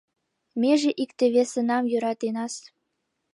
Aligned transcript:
—Меже 0.61 0.91
икте-весынам 1.03 1.83
йӧратенас. 1.91 2.53